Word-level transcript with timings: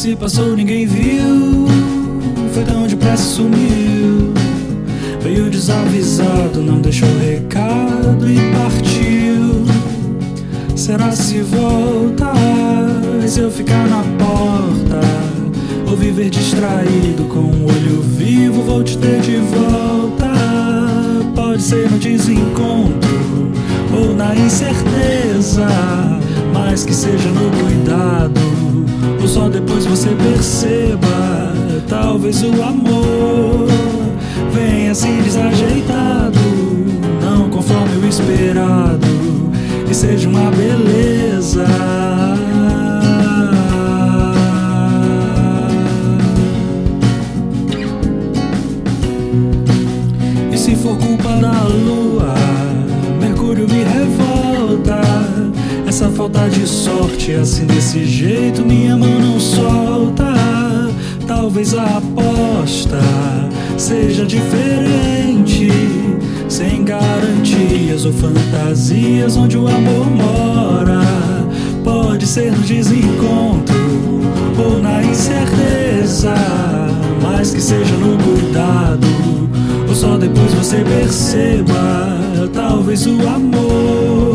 se 0.00 0.16
passou, 0.16 0.56
ninguém 0.56 0.86
viu. 0.86 1.66
Foi 2.54 2.64
tão 2.64 2.86
depressa 2.86 3.22
sumiu. 3.22 4.32
Veio 5.20 5.50
desavisado, 5.50 6.62
não 6.62 6.80
deixou 6.80 7.06
recado 7.18 8.26
e 8.26 8.36
partiu. 8.50 9.66
Será 10.74 11.12
se 11.12 11.42
volta? 11.42 12.32
Se 13.28 13.40
eu 13.40 13.50
ficar 13.50 13.86
na 13.88 14.02
porta? 14.18 15.00
Ou 15.86 15.94
viver 15.94 16.30
distraído 16.30 17.24
com 17.24 17.40
o 17.40 17.66
olho 17.66 18.00
vivo, 18.00 18.62
vou 18.62 18.82
te 18.82 18.96
ter 18.96 19.20
de 19.20 19.36
volta. 19.36 20.32
Pode 21.34 21.60
ser 21.62 21.90
no 21.90 21.98
desencontro 21.98 23.52
ou 23.94 24.14
na 24.14 24.34
incerteza, 24.34 25.68
mas 26.54 26.86
que 26.86 26.94
seja 26.94 27.28
no 27.28 27.50
cuidado. 27.62 28.39
Ou 29.20 29.28
só 29.28 29.48
depois 29.48 29.84
você 29.84 30.08
perceba, 30.10 31.52
talvez 31.88 32.42
o 32.42 32.62
amor 32.62 33.68
venha 34.52 34.92
assim 34.92 35.20
desajeitado, 35.22 36.38
não 37.22 37.50
conforme 37.50 37.96
o 37.96 38.08
esperado, 38.08 39.06
e 39.90 39.94
seja 39.94 40.28
uma 40.28 40.50
beleza. 40.50 41.66
E 50.50 50.56
se 50.56 50.74
for 50.76 50.96
culpa 50.96 51.28
da 51.36 51.62
lua, 51.64 52.34
Mercúrio 53.20 53.68
me 53.68 53.84
revolta. 53.84 55.00
Essa 55.86 56.08
falta 56.08 56.48
de 56.48 56.66
sorte, 56.66 57.32
assim 57.32 57.66
desse 57.66 58.04
jeito, 58.06 58.64
minha. 58.64 58.99
Talvez 61.60 61.74
a 61.74 61.98
aposta 61.98 62.98
seja 63.76 64.24
diferente, 64.24 65.68
sem 66.48 66.82
garantias 66.84 68.06
ou 68.06 68.14
fantasias, 68.14 69.36
onde 69.36 69.58
o 69.58 69.68
amor 69.68 70.06
mora. 70.10 71.02
Pode 71.84 72.26
ser 72.26 72.50
no 72.50 72.62
desencontro 72.62 73.76
ou 74.58 74.78
na 74.80 75.02
incerteza, 75.02 76.34
mas 77.20 77.52
que 77.52 77.60
seja 77.60 77.94
no 77.96 78.16
cuidado, 78.24 79.06
ou 79.86 79.94
só 79.94 80.16
depois 80.16 80.54
você 80.54 80.78
perceba. 80.78 82.18
Talvez 82.54 83.06
o 83.06 83.20
amor 83.28 84.34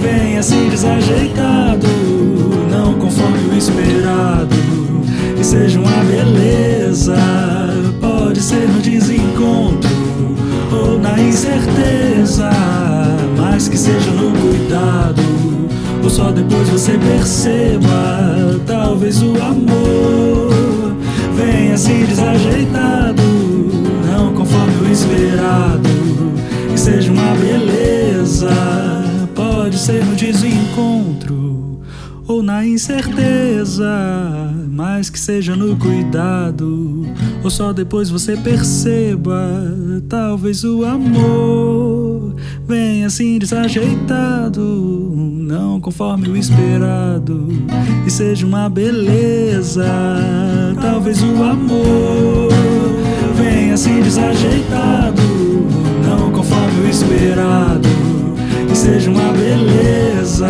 venha 0.00 0.40
assim 0.40 0.68
desajeitado, 0.68 1.86
incerteza, 11.28 12.50
mas 13.36 13.68
que 13.68 13.76
seja 13.76 14.10
no 14.10 14.32
cuidado, 14.40 15.22
ou 16.02 16.10
só 16.10 16.30
depois 16.30 16.68
você 16.68 16.98
perceba. 16.98 18.60
Talvez 18.66 19.22
o 19.22 19.32
amor 19.42 20.94
venha 21.36 21.74
assim 21.74 22.04
desajeitado, 22.04 23.22
não 24.06 24.32
conforme 24.34 24.88
o 24.88 24.92
esperado, 24.92 25.88
e 26.74 26.78
seja 26.78 27.12
uma 27.12 27.34
beleza. 27.34 28.50
Pode 29.34 29.78
ser 29.78 30.04
no 30.04 30.14
desencontro 30.14 31.80
ou 32.26 32.42
na 32.42 32.64
incerteza, 32.66 33.90
mas 34.70 35.10
que 35.10 35.18
seja 35.18 35.56
no 35.56 35.76
cuidado, 35.76 37.06
ou 37.42 37.50
só 37.50 37.72
depois 37.72 38.10
você 38.10 38.36
perceba. 38.36 39.74
Talvez 40.08 40.64
o 40.64 40.84
amor 40.84 42.34
venha 42.66 43.06
assim 43.06 43.38
desajeitado, 43.38 44.60
não 44.60 45.80
conforme 45.80 46.28
o 46.28 46.36
esperado, 46.36 47.48
e 48.06 48.10
seja 48.10 48.46
uma 48.46 48.68
beleza. 48.68 49.84
Talvez 50.80 51.22
o 51.22 51.42
amor 51.42 52.48
venha 53.34 53.74
assim 53.74 54.00
desajeitado, 54.00 55.22
não 56.04 56.30
conforme 56.30 56.86
o 56.86 56.88
esperado, 56.88 57.88
e 58.70 58.76
seja 58.76 59.10
uma 59.10 59.32
beleza. 59.32 60.48